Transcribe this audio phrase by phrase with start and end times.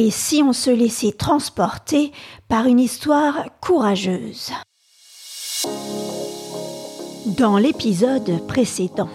[0.00, 2.12] Et si on se laissait transporter
[2.46, 4.52] par une histoire courageuse
[7.36, 9.08] Dans l'épisode précédent,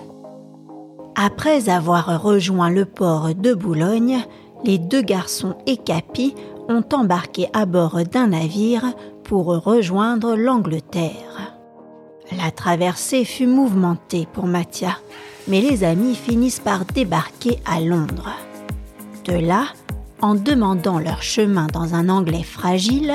[1.16, 4.26] après avoir rejoint le port de Boulogne,
[4.66, 6.36] les deux garçons et Capi
[6.68, 8.94] ont embarqué à bord d'un navire
[9.24, 11.56] pour rejoindre l'Angleterre.
[12.38, 14.98] La traversée fut mouvementée pour Mathia,
[15.48, 18.34] mais les amis finissent par débarquer à Londres.
[19.24, 19.68] De là,
[20.24, 23.14] en demandant leur chemin dans un anglais fragile,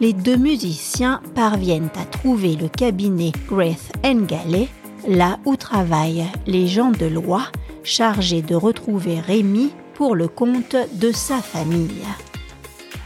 [0.00, 4.68] les deux musiciens parviennent à trouver le cabinet Graith Galley,
[5.06, 7.42] là où travaillent les gens de loi
[7.84, 12.06] chargés de retrouver Rémi pour le compte de sa famille.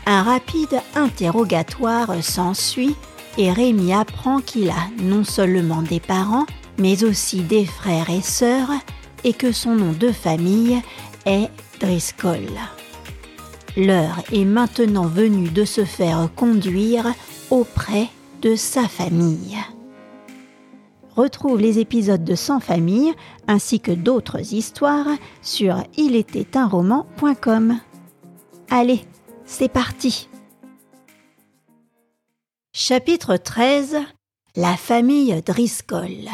[0.07, 2.95] Un rapide interrogatoire s'ensuit
[3.39, 6.47] et Rémi apprend qu'il a non seulement des parents,
[6.79, 8.71] mais aussi des frères et sœurs,
[9.25, 10.81] et que son nom de famille
[11.27, 11.49] est
[11.81, 12.49] Driscoll.
[13.77, 17.07] L'heure est maintenant venue de se faire conduire
[17.51, 18.09] auprès
[18.43, 19.57] de sa famille.
[21.17, 23.15] Retrouve les épisodes de Sans famille
[23.47, 25.07] ainsi que d'autres histoires
[25.41, 27.79] sur ilétaitunroman.com.
[28.71, 29.01] Allez,
[29.47, 30.29] c'est parti.
[32.75, 33.97] Chapitre 13
[34.55, 36.29] La famille Driscoll.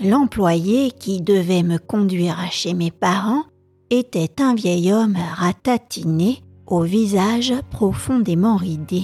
[0.00, 3.44] L'employé qui devait me conduire chez mes parents
[3.90, 9.02] était un vieil homme ratatiné, au visage profondément ridé.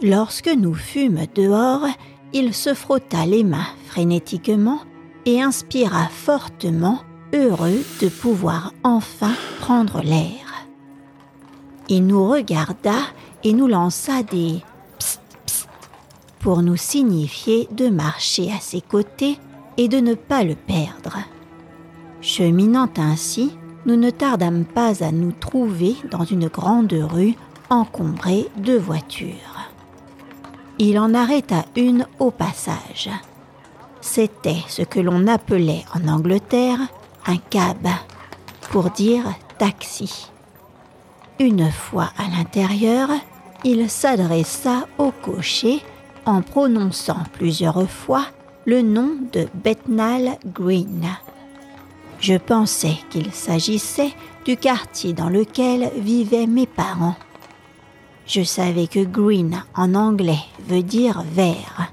[0.00, 1.86] Lorsque nous fûmes dehors,
[2.32, 4.80] il se frotta les mains frénétiquement
[5.26, 7.00] et inspira fortement,
[7.34, 10.66] heureux de pouvoir enfin prendre l'air.
[11.88, 12.96] Il nous regarda
[13.42, 14.62] et nous lança des
[14.98, 15.68] psst, psst
[16.38, 19.38] pour nous signifier de marcher à ses côtés
[19.76, 21.18] et de ne pas le perdre.
[22.20, 27.34] Cheminant ainsi, nous ne tardâmes pas à nous trouver dans une grande rue
[27.70, 29.58] encombrée de voitures
[30.78, 33.10] il en arrêta une au passage.
[34.00, 36.78] C'était ce que l'on appelait en Angleterre
[37.26, 37.88] un cab,
[38.70, 39.24] pour dire
[39.58, 40.30] taxi.
[41.40, 43.08] Une fois à l'intérieur,
[43.64, 45.82] il s'adressa au cocher
[46.26, 48.26] en prononçant plusieurs fois
[48.66, 51.06] le nom de Bethnal Green.
[52.20, 54.12] Je pensais qu'il s'agissait
[54.44, 57.16] du quartier dans lequel vivaient mes parents.
[58.26, 61.92] Je savais que green en anglais veut dire vert.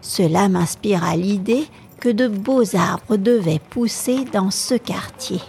[0.00, 1.66] Cela m'inspira l'idée
[1.98, 5.40] que de beaux arbres devaient pousser dans ce quartier.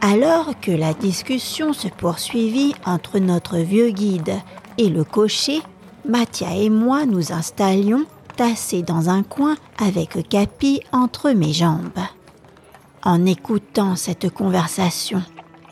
[0.00, 4.32] Alors que la discussion se poursuivit entre notre vieux guide
[4.78, 5.60] et le cocher,
[6.08, 12.00] Mathia et moi nous installions tassés dans un coin avec Capi entre mes jambes.
[13.02, 15.22] En écoutant cette conversation,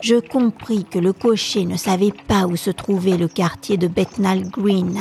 [0.01, 4.49] je compris que le cocher ne savait pas où se trouvait le quartier de Bethnal
[4.49, 4.99] Green.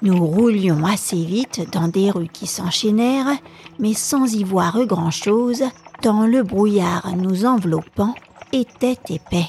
[0.00, 3.36] Nous roulions assez vite dans des rues qui s'enchaînèrent,
[3.78, 5.64] mais sans y voir grand-chose,
[6.00, 8.14] tant le brouillard nous enveloppant
[8.52, 9.48] était épais.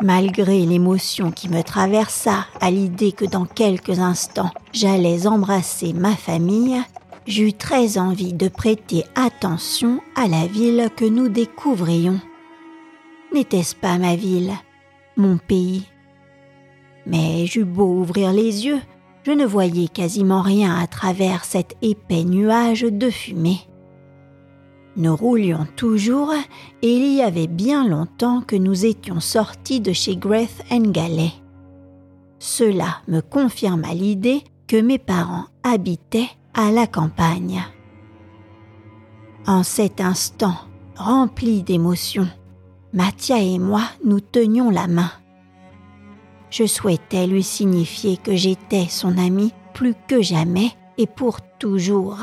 [0.00, 6.80] Malgré l'émotion qui me traversa à l'idée que dans quelques instants j'allais embrasser ma famille,
[7.28, 12.20] j'eus très envie de prêter attention à la ville que nous découvrions.
[13.34, 14.52] N'était-ce pas ma ville,
[15.18, 15.86] mon pays?
[17.06, 18.80] Mais j'eus beau ouvrir les yeux,
[19.24, 23.60] je ne voyais quasiment rien à travers cet épais nuage de fumée.
[24.96, 26.32] Nous roulions toujours
[26.80, 31.32] et il y avait bien longtemps que nous étions sortis de chez Graith Galley.
[32.38, 37.62] Cela me confirma l'idée que mes parents habitaient à la campagne.
[39.46, 40.56] En cet instant
[40.96, 42.28] rempli d'émotion,
[42.92, 45.10] Mathia et moi nous tenions la main.
[46.50, 52.18] Je souhaitais lui signifier que j'étais son ami plus que jamais et pour toujours.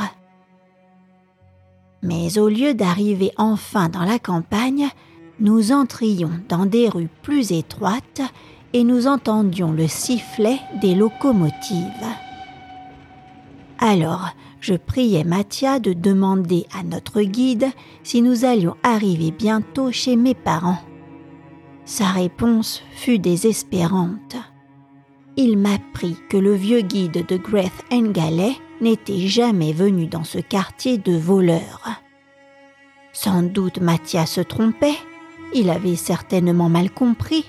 [2.02, 4.88] Mais au lieu d'arriver enfin dans la campagne,
[5.40, 8.22] nous entrions dans des rues plus étroites
[8.74, 12.06] et nous entendions le sifflet des locomotives.
[13.80, 14.30] Alors,
[14.62, 17.68] je priais Mathia de demander à notre guide
[18.04, 20.80] si nous allions arriver bientôt chez mes parents.
[21.86, 24.38] Sa réponse fut désespérante.
[25.38, 30.98] Il m'apprit que le vieux guide de Greth Galley n'était jamais venu dans ce quartier
[30.98, 31.90] de voleurs.
[33.14, 34.98] Sans doute Mathia se trompait,
[35.54, 37.46] il avait certainement mal compris.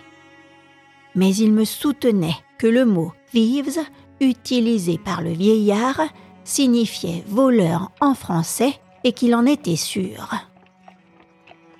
[1.15, 3.81] Mais il me soutenait que le mot thieves,
[4.21, 6.01] utilisé par le vieillard,
[6.45, 8.75] signifiait voleur en français
[9.05, 10.35] et qu'il en était sûr.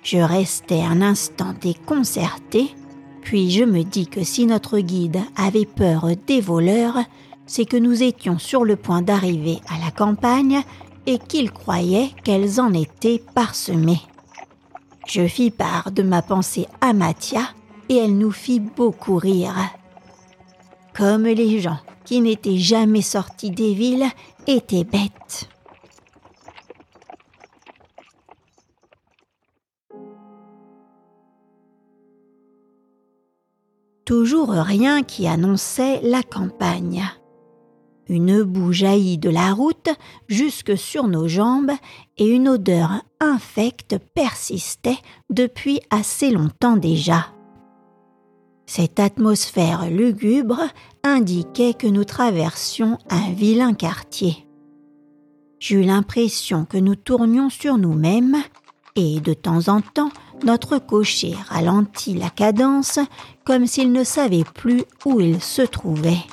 [0.03, 2.73] Je restais un instant déconcerté,
[3.21, 6.99] puis je me dis que si notre guide avait peur des voleurs,
[7.45, 10.61] c'est que nous étions sur le point d'arriver à la campagne
[11.05, 14.01] et qu'il croyait qu'elles en étaient parsemées.
[15.07, 17.41] Je fis part de ma pensée à Mathia
[17.89, 19.55] et elle nous fit beaucoup rire.
[20.93, 24.07] Comme les gens qui n'étaient jamais sortis des villes
[24.47, 25.49] étaient bêtes.
[34.05, 37.03] Toujours rien qui annonçait la campagne.
[38.07, 39.89] Une boue jaillit de la route
[40.29, 41.73] jusque sur nos jambes
[42.17, 44.99] et une odeur infecte persistait
[45.29, 47.33] depuis assez longtemps déjà.
[48.65, 50.59] Cette atmosphère lugubre
[51.15, 54.47] indiquait que nous traversions un vilain quartier.
[55.59, 58.37] J'eus l'impression que nous tournions sur nous-mêmes
[58.95, 60.11] et de temps en temps
[60.43, 62.99] notre cocher ralentit la cadence
[63.45, 66.23] comme s'il ne savait plus où il se trouvait.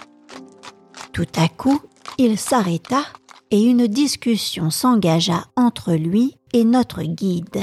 [1.12, 1.80] Tout à coup,
[2.18, 3.02] il s'arrêta
[3.50, 7.62] et une discussion s'engagea entre lui et notre guide.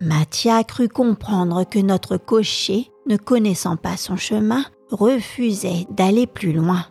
[0.00, 6.84] Mathia crut comprendre que notre cocher, ne connaissant pas son chemin, refusait d'aller plus loin.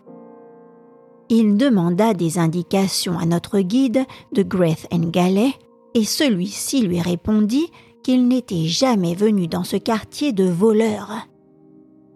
[1.29, 5.53] Il demanda des indications à notre guide de Greth Galley
[5.93, 7.67] et celui-ci lui répondit
[8.03, 11.27] qu'il n'était jamais venu dans ce quartier de voleurs.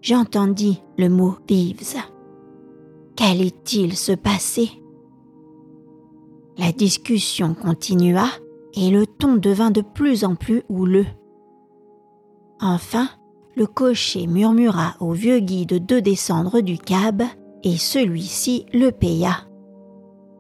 [0.02, 1.96] J'entendis le mot thieves.
[3.16, 4.70] Qu'allait-il se passer?
[6.58, 8.28] La discussion continua
[8.74, 11.08] et le ton devint de plus en plus houleux.
[12.60, 13.08] Enfin,
[13.56, 17.24] le cocher murmura au vieux guide de descendre du cab
[17.64, 19.48] et celui-ci le paya.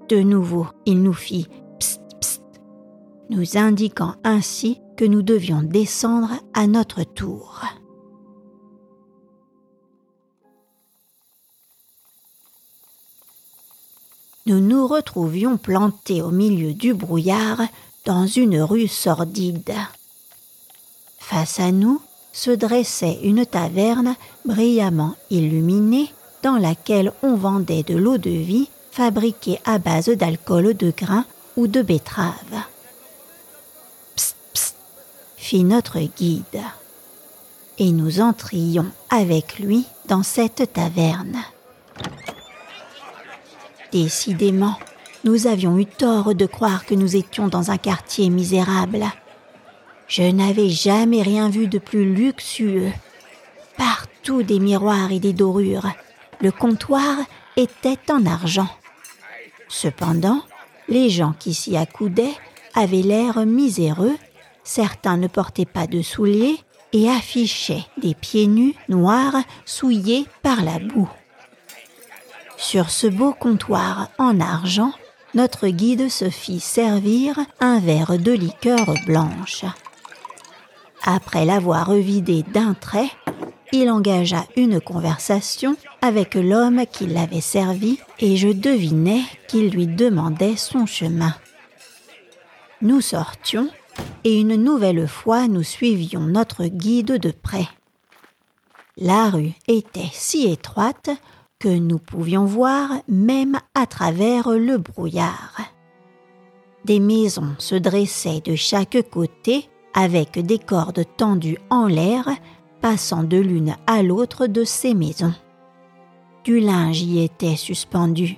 [0.09, 1.47] De nouveau, il nous fit
[1.79, 2.41] pst pst,
[3.29, 7.61] nous indiquant ainsi que nous devions descendre à notre tour.
[14.45, 17.61] Nous nous retrouvions plantés au milieu du brouillard
[18.05, 19.73] dans une rue sordide.
[21.17, 21.99] Face à nous
[22.35, 26.11] se dressait une taverne brillamment illuminée
[26.43, 31.67] dans laquelle on vendait de l'eau de vie fabriquée à base d'alcool de grain ou
[31.67, 32.35] de betterave.
[34.17, 34.75] Psst, psst,
[35.37, 36.61] fit notre guide.
[37.77, 41.37] Et nous entrions avec lui dans cette taverne.
[43.93, 44.75] Décidément,
[45.23, 49.05] nous avions eu tort de croire que nous étions dans un quartier misérable.
[50.07, 52.91] Je n'avais jamais rien vu de plus luxueux.
[53.77, 55.91] Partout des miroirs et des dorures.
[56.41, 57.17] Le comptoir
[57.57, 58.69] était en argent.
[59.67, 60.41] Cependant,
[60.87, 62.35] les gens qui s'y accoudaient
[62.75, 64.15] avaient l'air miséreux,
[64.63, 66.57] certains ne portaient pas de souliers
[66.93, 71.09] et affichaient des pieds nus noirs souillés par la boue.
[72.57, 74.93] Sur ce beau comptoir en argent,
[75.33, 79.65] notre guide se fit servir un verre de liqueur blanche.
[81.07, 83.11] Après l'avoir vidé d'un trait,
[83.71, 90.55] il engagea une conversation avec l'homme qui l'avait servi et je devinais qu'il lui demandait
[90.55, 91.35] son chemin.
[92.81, 93.69] Nous sortions
[94.23, 97.67] et une nouvelle fois nous suivions notre guide de près.
[98.97, 101.11] La rue était si étroite
[101.59, 105.61] que nous pouvions voir même à travers le brouillard.
[106.83, 112.29] Des maisons se dressaient de chaque côté avec des cordes tendues en l'air
[112.81, 115.33] passant de l'une à l'autre de ces maisons.
[116.43, 118.37] Du linge y était suspendu,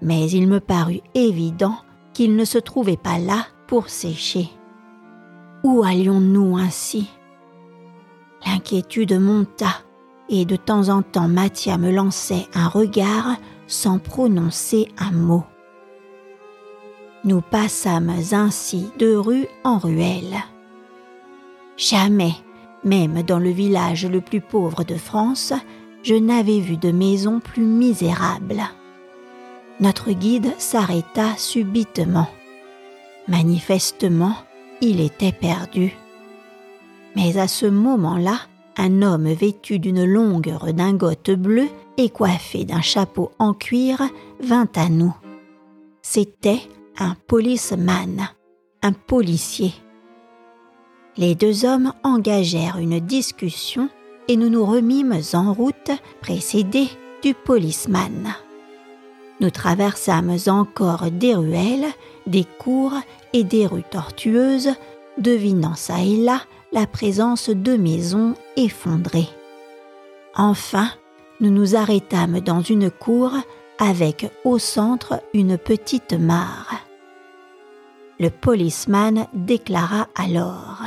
[0.00, 1.74] mais il me parut évident
[2.12, 4.50] qu'il ne se trouvait pas là pour sécher.
[5.64, 7.10] Où allions-nous ainsi?
[8.46, 9.82] L'inquiétude monta
[10.28, 13.36] et de temps en temps Mathia me lançait un regard
[13.66, 15.44] sans prononcer un mot.
[17.24, 20.36] Nous passâmes ainsi de rue en ruelle.
[21.78, 22.34] Jamais,
[22.84, 25.52] même dans le village le plus pauvre de France,
[26.02, 28.62] je n'avais vu de maison plus misérable.
[29.80, 32.28] Notre guide s'arrêta subitement.
[33.28, 34.34] Manifestement,
[34.80, 35.96] il était perdu.
[37.14, 38.40] Mais à ce moment-là,
[38.76, 44.02] un homme vêtu d'une longue redingote bleue et coiffé d'un chapeau en cuir
[44.40, 45.14] vint à nous.
[46.02, 46.60] C'était
[46.98, 48.28] un policeman,
[48.82, 49.74] un policier.
[51.18, 53.88] Les deux hommes engagèrent une discussion
[54.28, 56.88] et nous nous remîmes en route précédés
[57.24, 58.34] du policeman.
[59.40, 61.88] Nous traversâmes encore des ruelles,
[62.28, 62.94] des cours
[63.32, 64.70] et des rues tortueuses
[65.18, 69.28] devinant ça et là la présence de maisons effondrées.
[70.36, 70.88] Enfin,
[71.40, 73.32] nous nous arrêtâmes dans une cour
[73.80, 76.76] avec au centre une petite mare.
[78.20, 80.78] Le policeman déclara alors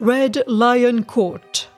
[0.00, 1.72] Red Lion Court.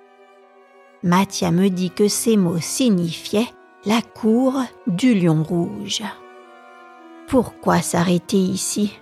[1.03, 3.49] Mathia me dit que ces mots signifiaient
[3.87, 6.03] la cour du lion rouge.
[7.29, 8.93] Pourquoi s'arrêter ici?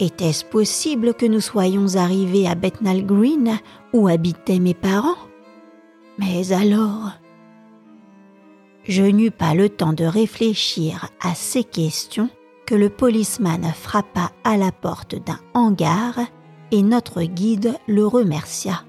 [0.00, 3.60] Était-ce possible que nous soyons arrivés à Bethnal Green
[3.92, 5.28] où habitaient mes parents?
[6.18, 7.12] Mais alors
[8.82, 12.30] Je n'eus pas le temps de réfléchir à ces questions
[12.66, 16.18] que le policeman frappa à la porte d'un hangar
[16.70, 18.84] et notre guide le remercia.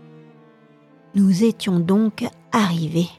[1.15, 3.09] Nous étions donc arrivés.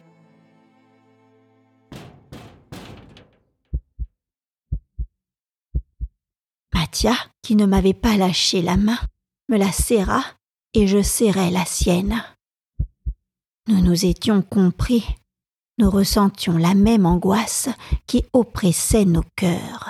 [6.75, 8.99] Mathia, qui ne m'avait pas lâché la main,
[9.49, 10.23] me la serra
[10.75, 12.23] et je serrai la sienne.
[13.67, 15.05] Nous nous étions compris.
[15.79, 17.69] Nous ressentions la même angoisse
[18.07, 19.90] qui oppressait nos cœurs.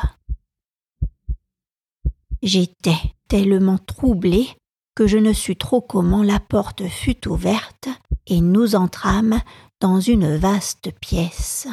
[2.43, 4.49] J'étais tellement troublée
[4.95, 7.89] que je ne sus trop comment la porte fut ouverte
[8.27, 9.41] et nous entrâmes
[9.81, 11.69] dans une vaste pièce.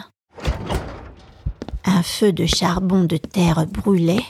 [1.85, 4.25] Un feu de charbon de terre brûlait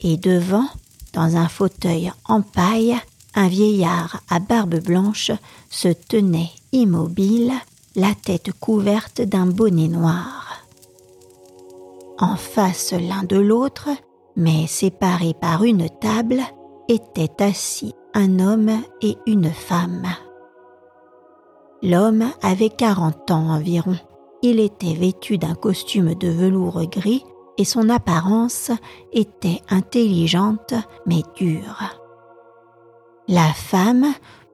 [0.00, 0.66] et devant,
[1.12, 2.96] dans un fauteuil en paille,
[3.34, 5.30] un vieillard à barbe blanche
[5.70, 7.52] se tenait immobile,
[7.96, 10.64] la tête couverte d'un bonnet noir.
[12.18, 13.88] En face l'un de l'autre,
[14.36, 16.40] mais séparés par une table,
[16.88, 20.06] étaient assis un homme et une femme.
[21.82, 23.96] L'homme avait quarante ans environ.
[24.42, 27.24] Il était vêtu d'un costume de velours gris
[27.58, 28.70] et son apparence
[29.12, 30.74] était intelligente
[31.06, 31.98] mais dure.
[33.28, 34.06] La femme,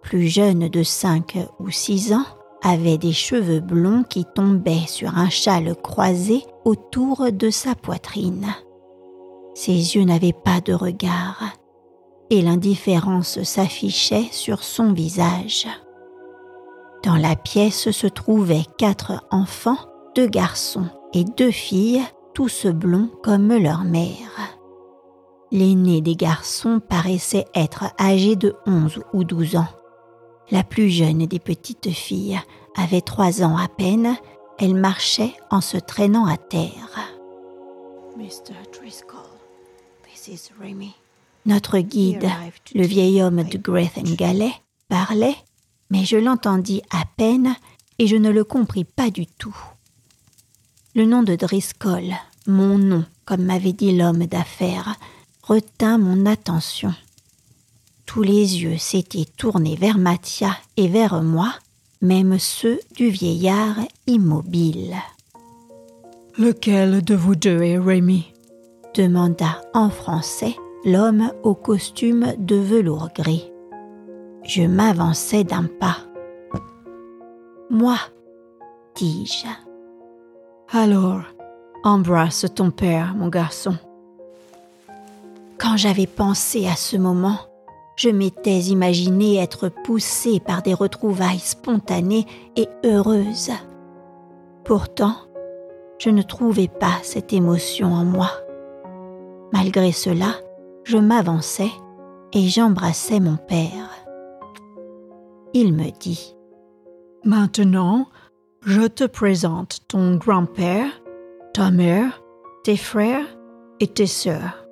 [0.03, 2.27] plus jeune de cinq ou six ans,
[2.63, 8.55] avait des cheveux blonds qui tombaient sur un châle croisé autour de sa poitrine.
[9.59, 11.43] Ses yeux n'avaient pas de regard,
[12.31, 15.67] et l'indifférence s'affichait sur son visage.
[17.03, 19.79] Dans la pièce se trouvaient quatre enfants,
[20.15, 24.55] deux garçons et deux filles, tous blonds comme leur mère.
[25.51, 29.67] L'aîné des garçons paraissait être âgé de onze ou douze ans.
[30.53, 32.39] La plus jeune des petites filles
[32.77, 34.15] avait trois ans à peine,
[34.61, 37.09] elle marchait en se traînant à terre.
[41.47, 42.29] Notre guide,
[42.75, 44.53] le vieil homme de Gallet,
[44.89, 45.37] parlait,
[45.91, 47.55] mais je l'entendis à peine
[47.99, 49.57] et je ne le compris pas du tout.
[50.95, 52.15] Le nom de Driscoll,
[52.47, 54.97] mon nom, comme m'avait dit l'homme d'affaires,
[55.43, 56.95] retint mon attention.
[58.05, 61.55] Tous les yeux s'étaient tournés vers Mathia et vers moi,
[62.01, 64.97] même ceux du vieillard immobile.
[66.37, 68.33] Lequel de vous deux est Rémy
[68.95, 73.51] demanda en français l'homme au costume de velours gris.
[74.43, 75.99] Je m'avançai d'un pas.
[77.71, 77.97] Moi,
[78.95, 79.47] dis-je.
[80.71, 81.23] Alors,
[81.85, 83.77] embrasse ton père, mon garçon.
[85.59, 87.39] Quand j'avais pensé à ce moment,
[87.97, 92.27] je m'étais imaginé être poussé par des retrouvailles spontanées
[92.57, 93.51] et heureuses.
[94.65, 95.17] Pourtant,
[95.99, 98.31] je ne trouvais pas cette émotion en moi.
[99.61, 100.37] Malgré cela,
[100.85, 101.73] je m'avançai
[102.33, 103.91] et j'embrassai mon père.
[105.53, 106.37] Il me dit
[107.25, 108.07] Maintenant,
[108.65, 110.89] je te présente ton grand-père,
[111.53, 112.23] ta mère,
[112.63, 113.27] tes frères
[113.81, 114.65] et tes sœurs.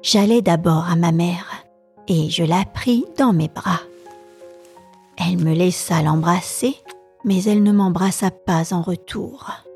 [0.00, 1.64] J'allai d'abord à ma mère
[2.06, 3.80] et je la pris dans mes bras.
[5.16, 6.76] Elle me laissa l'embrasser,
[7.24, 9.67] mais elle ne m'embrassa pas en retour.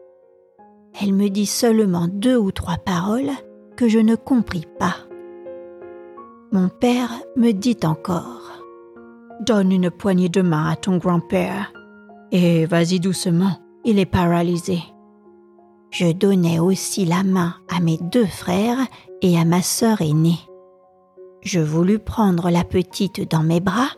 [1.01, 3.31] Elle me dit seulement deux ou trois paroles
[3.77, 4.97] que je ne compris pas.
[6.53, 8.63] Mon père me dit encore
[9.41, 11.73] Donne une poignée de main à ton grand-père
[12.31, 14.79] et vas-y doucement, il est paralysé.
[15.91, 18.79] Je donnai aussi la main à mes deux frères
[19.21, 20.39] et à ma sœur aînée.
[21.43, 23.91] Je voulus prendre la petite dans mes bras,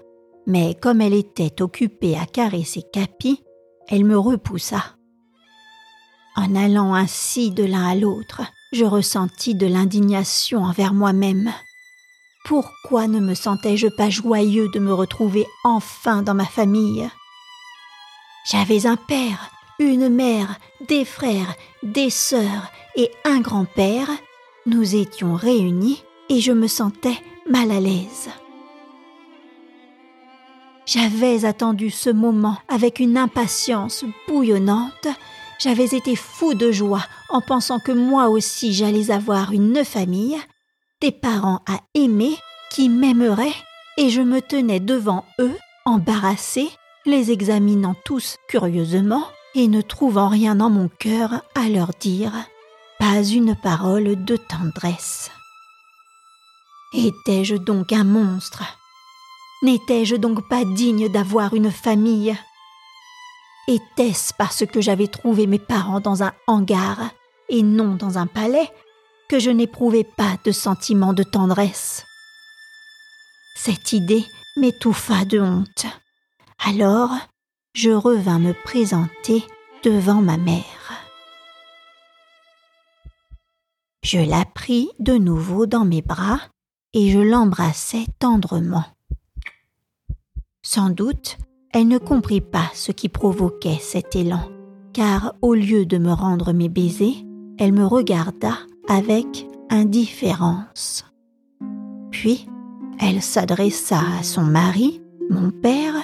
[0.47, 3.45] mais comme elle était occupée à caresser Capi,
[3.89, 4.83] elle me repoussa.
[6.37, 11.53] En allant ainsi de l'un à l'autre, je ressentis de l'indignation envers moi-même.
[12.45, 17.09] Pourquoi ne me sentais-je pas joyeux de me retrouver enfin dans ma famille?
[18.51, 24.09] J'avais un père, une mère, des frères, des sœurs et un grand-père.
[24.67, 27.17] Nous étions réunis et je me sentais
[27.49, 28.29] mal à l'aise.
[30.87, 35.09] J'avais attendu ce moment avec une impatience bouillonnante.
[35.59, 40.37] J'avais été fou de joie en pensant que moi aussi j'allais avoir une famille,
[41.01, 42.37] des parents à aimer
[42.71, 43.55] qui m'aimeraient,
[43.97, 46.69] et je me tenais devant eux, embarrassée,
[47.07, 52.33] les examinant tous curieusement et ne trouvant rien dans mon cœur à leur dire,
[52.99, 55.31] pas une parole de tendresse.
[56.93, 58.63] Étais-je donc un monstre?
[59.63, 62.37] N'étais-je donc pas digne d'avoir une famille?
[63.67, 67.11] Était-ce parce que j'avais trouvé mes parents dans un hangar
[67.49, 68.71] et non dans un palais
[69.29, 72.05] que je n'éprouvais pas de sentiment de tendresse?
[73.57, 74.25] Cette idée
[74.57, 75.87] m'étouffa de honte.
[76.59, 77.11] Alors,
[77.75, 79.45] je revins me présenter
[79.83, 81.07] devant ma mère.
[84.03, 86.41] Je la pris de nouveau dans mes bras
[86.93, 88.85] et je l'embrassai tendrement.
[90.63, 91.39] Sans doute,
[91.75, 94.49] elle ne comprit pas ce qui provoquait cet élan,
[94.93, 97.27] car au lieu de me rendre mes baisers,
[97.59, 98.55] elle me regarda
[98.89, 101.05] avec indifférence.
[102.13, 102.47] Puis,
[103.01, 105.95] elle s'adressa à son mari, mon père,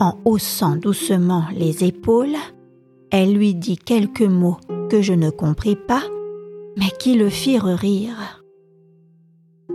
[0.00, 2.36] en haussant doucement les épaules,
[3.12, 4.56] elle lui dit quelques mots
[4.90, 6.02] que je ne compris pas,
[6.76, 8.42] mais qui le firent rire.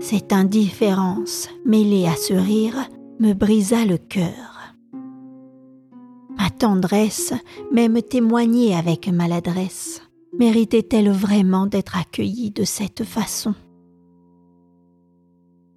[0.01, 2.75] Cette indifférence, mêlée à ce rire,
[3.21, 4.58] me brisa le cœur.
[6.59, 7.33] Tendresse,
[7.71, 10.01] même témoignée avec maladresse,
[10.37, 13.55] méritait-elle vraiment d'être accueillie de cette façon?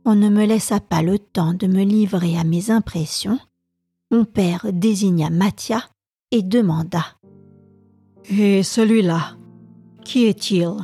[0.04, 3.38] On ne me laissa pas le temps de me livrer à mes impressions,
[4.10, 5.84] mon père désigna Mathia
[6.32, 7.04] et demanda.
[8.28, 9.36] Et celui-là,
[10.04, 10.74] qui est-il?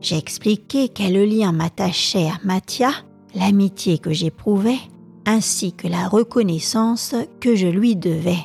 [0.00, 2.90] J'expliquai quel lien m'attachait à Mathia,
[3.36, 4.78] l'amitié que j'éprouvais,
[5.24, 8.44] ainsi que la reconnaissance que je lui devais.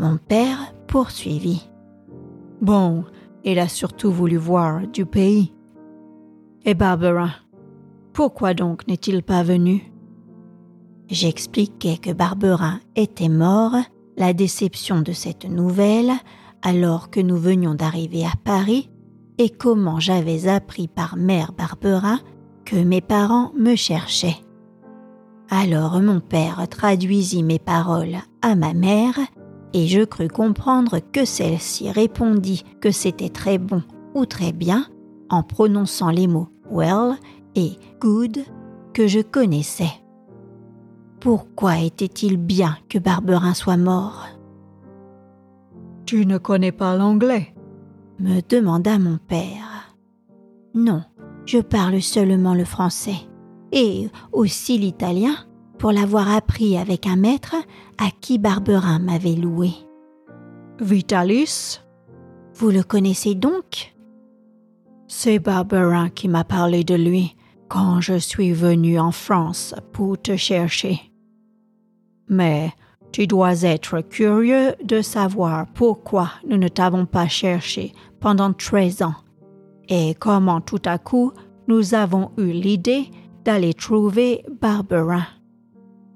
[0.00, 1.68] Mon père poursuivit.
[2.62, 3.04] Bon,
[3.44, 5.52] il a surtout voulu voir du pays.
[6.64, 7.32] Et Barbara,
[8.14, 9.92] pourquoi donc n'est-il pas venu?
[11.10, 13.74] J'expliquai que Barberin était mort,
[14.16, 16.12] la déception de cette nouvelle,
[16.62, 18.88] alors que nous venions d'arriver à Paris,
[19.36, 22.20] et comment j'avais appris par mère Barberin
[22.64, 24.38] que mes parents me cherchaient.
[25.50, 29.18] Alors mon père traduisit mes paroles à ma mère,
[29.72, 33.82] et je crus comprendre que celle-ci répondit que c'était très bon
[34.14, 34.86] ou très bien
[35.28, 37.16] en prononçant les mots well
[37.54, 38.38] et good
[38.92, 39.92] que je connaissais.
[41.20, 44.26] Pourquoi était-il bien que Barberin soit mort?
[46.06, 47.54] Tu ne connais pas l'anglais?
[48.18, 49.94] me demanda mon père.
[50.74, 51.02] Non,
[51.46, 53.16] je parle seulement le français,
[53.72, 55.34] et aussi l'italien,
[55.80, 57.56] pour l'avoir appris avec un maître
[57.96, 59.70] à qui Barberin m'avait loué.
[60.78, 61.80] Vitalis?
[62.54, 63.94] Vous le connaissez donc?
[65.08, 67.34] C'est Barberin qui m'a parlé de lui
[67.68, 71.00] quand je suis venu en France pour te chercher.
[72.28, 72.72] Mais
[73.10, 79.16] tu dois être curieux de savoir pourquoi nous ne t'avons pas cherché pendant treize ans
[79.88, 81.32] et comment tout à coup
[81.68, 83.06] nous avons eu l'idée
[83.46, 85.24] d'aller trouver Barberin.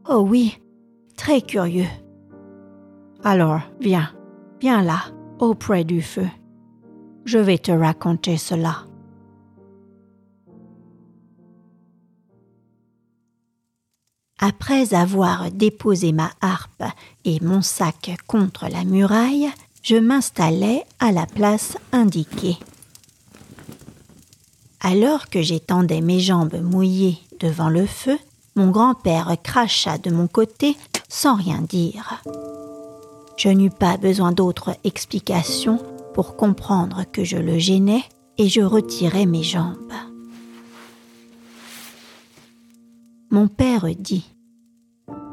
[0.06, 0.58] Oh oui,
[1.16, 1.88] très curieux.
[3.22, 4.12] Alors, viens,
[4.60, 5.04] viens là,
[5.38, 6.26] auprès du feu.
[7.24, 8.84] Je vais te raconter cela.
[14.38, 16.84] Après avoir déposé ma harpe
[17.24, 19.48] et mon sac contre la muraille,
[19.82, 22.58] je m'installai à la place indiquée.
[24.80, 28.18] Alors que j'étendais mes jambes mouillées devant le feu,
[28.56, 30.76] mon grand-père cracha de mon côté
[31.08, 32.22] sans rien dire.
[33.36, 35.78] Je n'eus pas besoin d'autre explication
[36.14, 38.04] pour comprendre que je le gênais
[38.38, 39.92] et je retirai mes jambes.
[43.30, 44.32] Mon père dit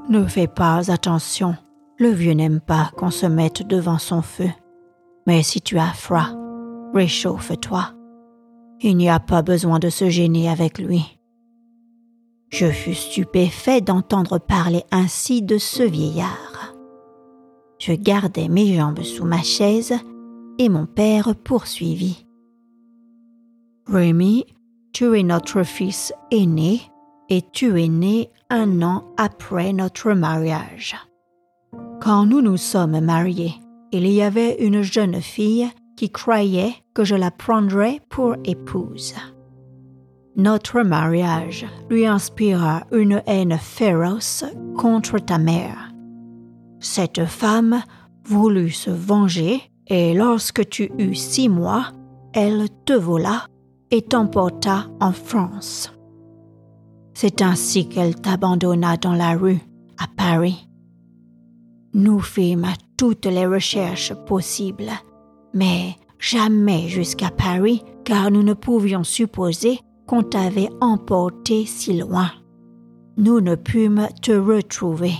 [0.09, 1.55] Ne fais pas attention,
[1.99, 4.49] le vieux n'aime pas qu'on se mette devant son feu.
[5.27, 6.29] Mais si tu as froid,
[6.95, 7.93] réchauffe-toi.
[8.79, 11.20] Il n'y a pas besoin de se gêner avec lui.
[12.51, 16.75] Je fus stupéfait d'entendre parler ainsi de ce vieillard.
[17.79, 19.93] Je gardai mes jambes sous ma chaise
[20.59, 22.27] et mon père poursuivit.
[23.87, 24.45] Rémi,
[24.93, 26.81] tu es notre fils aîné
[27.29, 30.97] et tu es né un an après notre mariage.
[32.01, 33.55] Quand nous nous sommes mariés,
[33.93, 39.15] il y avait une jeune fille qui croyait que je la prendrais pour épouse.
[40.37, 44.45] Notre mariage lui inspira une haine féroce
[44.77, 45.91] contre ta mère.
[46.79, 47.81] Cette femme
[48.25, 51.87] voulut se venger et lorsque tu eus six mois,
[52.33, 53.45] elle te vola
[53.91, 55.91] et t'emporta en France.
[57.13, 59.59] C'est ainsi qu'elle t'abandonna dans la rue
[59.97, 60.67] à Paris.
[61.93, 64.91] Nous fîmes toutes les recherches possibles,
[65.53, 69.81] mais jamais jusqu'à Paris, car nous ne pouvions supposer
[70.19, 72.29] t'avait emporté si loin.
[73.17, 75.13] Nous ne pûmes te retrouver.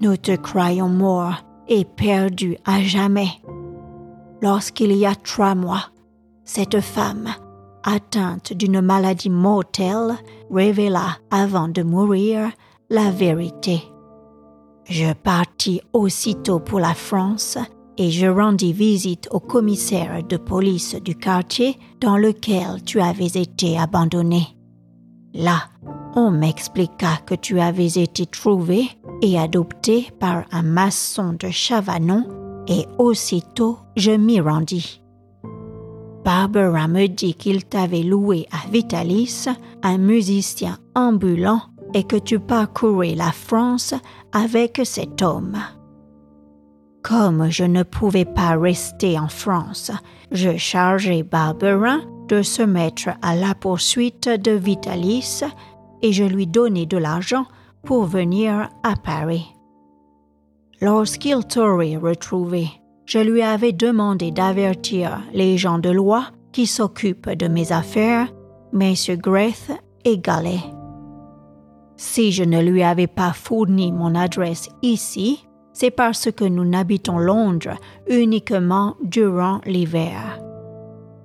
[0.00, 1.34] Nous te croyons mort
[1.68, 3.30] et perdu à jamais.
[4.40, 5.84] Lorsqu'il y a trois mois,
[6.44, 7.28] cette femme,
[7.84, 10.16] atteinte d'une maladie mortelle,
[10.50, 12.50] révéla avant de mourir
[12.90, 13.82] la vérité.
[14.88, 17.58] Je partis aussitôt pour la France
[17.98, 23.78] et je rendis visite au commissaire de police du quartier dans lequel tu avais été
[23.78, 24.56] abandonné.
[25.34, 25.64] Là,
[26.14, 28.88] on m'expliqua que tu avais été trouvé
[29.22, 32.26] et adopté par un maçon de Chavanon
[32.68, 35.02] et aussitôt je m'y rendis.
[36.24, 39.46] Barbara me dit qu'il t'avait loué à Vitalis
[39.82, 41.62] un musicien ambulant
[41.94, 43.94] et que tu parcourais la France
[44.32, 45.58] avec cet homme.
[47.02, 49.90] Comme je ne pouvais pas rester en France,
[50.30, 55.42] je chargeai Barbara de se mettre à la poursuite de Vitalis
[56.02, 57.44] et je lui donnai de l'argent
[57.84, 59.52] pour venir à Paris.
[60.80, 62.68] Lorsqu'il t'aurait retrouvé,
[63.06, 68.28] je lui avais demandé d'avertir les gens de loi qui s'occupent de mes affaires,
[68.72, 69.72] messieurs Graith
[70.04, 70.60] et Gallet.
[71.96, 77.18] Si je ne lui avais pas fourni mon adresse ici, c'est parce que nous n'habitons
[77.18, 77.76] Londres
[78.08, 80.38] uniquement durant l'hiver.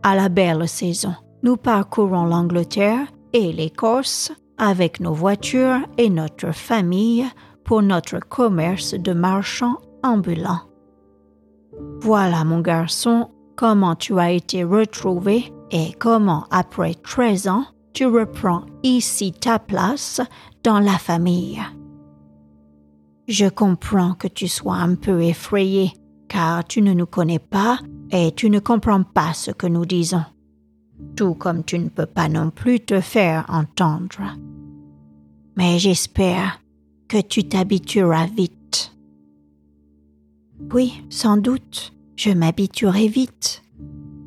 [0.03, 7.25] À la belle saison, nous parcourons l'Angleterre et l'Écosse avec nos voitures et notre famille
[7.63, 10.61] pour notre commerce de marchands ambulants.
[11.99, 18.61] Voilà, mon garçon, comment tu as été retrouvé et comment, après 13 ans, tu reprends
[18.83, 20.21] ici ta place
[20.63, 21.61] dans la famille.
[23.27, 25.91] Je comprends que tu sois un peu effrayé,
[26.29, 30.23] car tu ne nous connais pas et tu ne comprends pas ce que nous disons,
[31.17, 34.37] tout comme tu ne peux pas non plus te faire entendre.
[35.57, 36.61] Mais j'espère
[37.09, 38.95] que tu t'habitueras vite.
[40.73, 43.61] Oui, sans doute, je m'habituerai vite.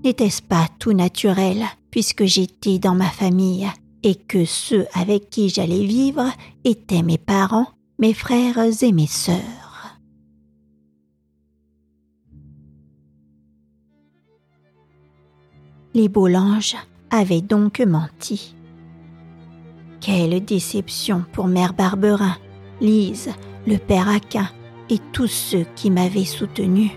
[0.05, 3.67] N'était-ce pas tout naturel puisque j'étais dans ma famille
[4.03, 6.25] et que ceux avec qui j'allais vivre
[6.65, 7.69] étaient mes parents,
[8.01, 9.99] mes frères et mes sœurs.
[15.93, 16.77] Les Boulanges
[17.11, 18.57] avaient donc menti.
[20.01, 22.37] Quelle déception pour Mère Barberin,
[22.81, 23.29] Lise,
[23.67, 24.49] le père Aquin
[24.89, 26.93] et tous ceux qui m'avaient soutenu.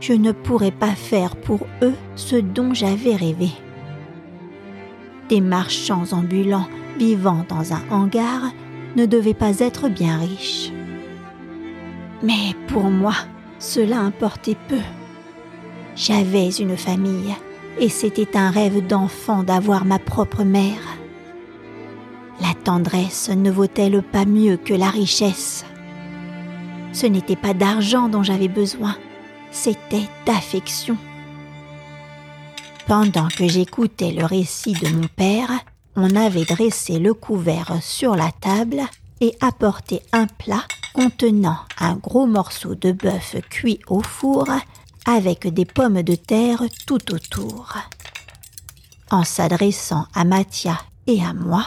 [0.00, 3.48] Je ne pourrais pas faire pour eux ce dont j'avais rêvé.
[5.30, 8.52] Des marchands ambulants vivant dans un hangar
[8.96, 10.72] ne devaient pas être bien riches.
[12.22, 13.14] Mais pour moi,
[13.58, 14.80] cela importait peu.
[15.96, 17.34] J'avais une famille
[17.78, 20.98] et c'était un rêve d'enfant d'avoir ma propre mère.
[22.40, 25.64] La tendresse ne vaut-elle pas mieux que la richesse?
[26.92, 28.96] Ce n'était pas d'argent dont j'avais besoin,
[29.50, 30.96] c'était d'affection.
[32.86, 35.50] Pendant que j'écoutais le récit de mon père,
[36.02, 38.80] on avait dressé le couvert sur la table
[39.20, 44.48] et apporté un plat contenant un gros morceau de bœuf cuit au four
[45.06, 47.76] avec des pommes de terre tout autour.
[49.10, 51.66] En s'adressant à Mathia et à moi,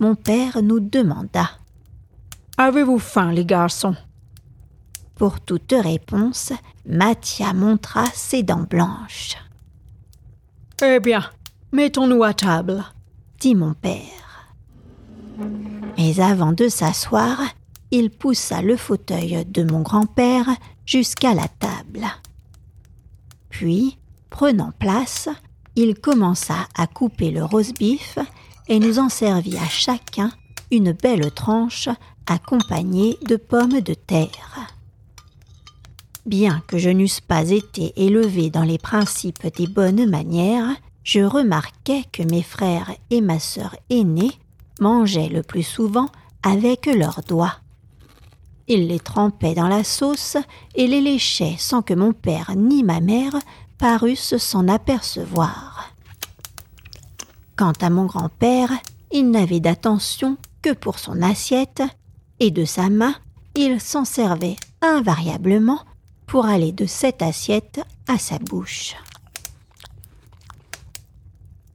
[0.00, 1.50] mon père nous demanda
[2.56, 3.96] Avez-vous faim, les garçons?
[5.16, 6.52] Pour toute réponse,
[6.86, 9.36] Mathia montra ses dents blanches.
[10.82, 11.24] Eh bien,
[11.72, 12.84] mettons-nous à table,
[13.38, 14.54] dit mon père.
[15.96, 17.40] Mais avant de s'asseoir,
[17.90, 20.48] il poussa le fauteuil de mon grand-père
[20.84, 22.06] jusqu'à la table.
[23.48, 23.98] Puis,
[24.30, 25.28] prenant place,
[25.76, 28.18] il commença à couper le roast-beef
[28.68, 30.30] et nous en servit à chacun
[30.70, 31.88] une belle tranche
[32.26, 34.74] accompagnée de pommes de terre.
[36.24, 40.74] Bien que je n'eusse pas été élevé dans les principes des bonnes manières,
[41.06, 44.32] je remarquai que mes frères et ma sœur aînée
[44.80, 46.08] mangeaient le plus souvent
[46.42, 47.54] avec leurs doigts.
[48.66, 50.36] Ils les trempaient dans la sauce
[50.74, 53.36] et les léchaient sans que mon père ni ma mère
[53.78, 55.94] parussent s'en apercevoir.
[57.54, 58.72] Quant à mon grand-père,
[59.12, 61.84] il n'avait d'attention que pour son assiette,
[62.40, 63.14] et de sa main,
[63.54, 65.78] il s'en servait invariablement
[66.26, 68.96] pour aller de cette assiette à sa bouche.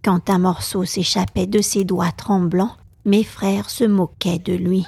[0.03, 4.85] Quand un morceau s'échappait de ses doigts tremblants, mes frères se moquaient de lui.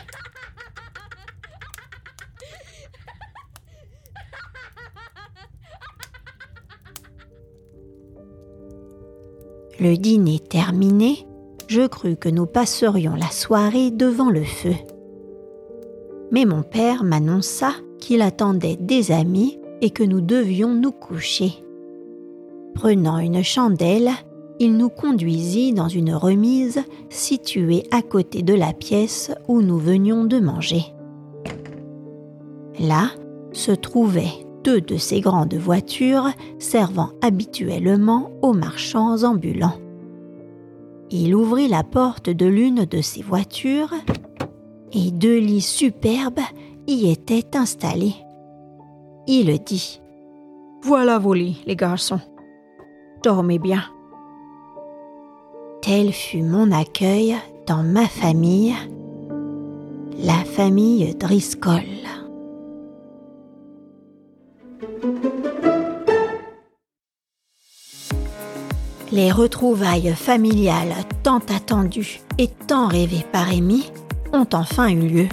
[9.79, 11.27] Le dîner terminé,
[11.67, 14.75] je crus que nous passerions la soirée devant le feu.
[16.31, 21.63] Mais mon père m'annonça qu'il attendait des amis et que nous devions nous coucher.
[22.73, 24.11] Prenant une chandelle,
[24.63, 30.23] il nous conduisit dans une remise située à côté de la pièce où nous venions
[30.23, 30.85] de manger.
[32.79, 33.09] Là
[33.51, 39.75] se trouvaient deux de ces grandes voitures servant habituellement aux marchands ambulants.
[41.11, 43.93] Il ouvrit la porte de l'une de ces voitures
[44.93, 46.39] et deux lits superbes
[46.87, 48.15] y étaient installés.
[49.27, 49.99] Il dit
[50.83, 52.21] Voilà vos lits, les garçons.
[53.23, 53.83] Dormez bien.
[55.83, 57.35] Tel fut mon accueil
[57.67, 58.73] dans ma famille,
[60.17, 61.81] la famille Driscoll.
[69.11, 73.91] Les retrouvailles familiales tant attendues et tant rêvées par Amy
[74.31, 75.27] ont enfin eu lieu.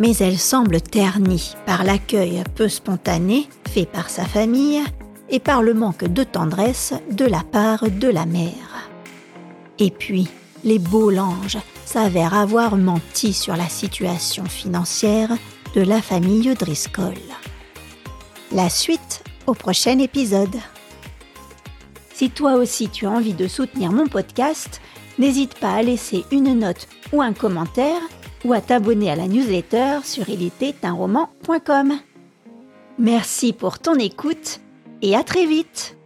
[0.00, 4.82] Mais elles semblent ternies par l'accueil peu spontané fait par sa famille
[5.30, 8.67] et par le manque de tendresse de la part de la mère.
[9.78, 10.28] Et puis,
[10.64, 15.30] les beaux langes s'avèrent avoir menti sur la situation financière
[15.74, 17.14] de la famille Driscoll.
[18.52, 20.56] La suite au prochain épisode.
[22.12, 24.80] Si toi aussi tu as envie de soutenir mon podcast,
[25.18, 28.00] n'hésite pas à laisser une note ou un commentaire
[28.44, 31.98] ou à t'abonner à la newsletter sur ilitétinroman.com.
[32.98, 34.60] Merci pour ton écoute
[35.02, 35.97] et à très vite